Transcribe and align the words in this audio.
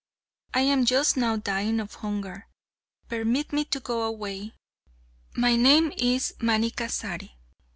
I 0.55 0.61
am 0.61 0.85
just 0.85 1.15
now 1.15 1.35
dying 1.35 1.79
of 1.79 1.93
hunger. 1.93 2.47
Permit 3.07 3.53
me 3.53 3.65
to 3.65 3.79
go 3.79 4.01
away. 4.01 4.55
My 5.35 5.55
name 5.55 5.93
is 5.95 6.33
Manikkasari. 6.39 7.33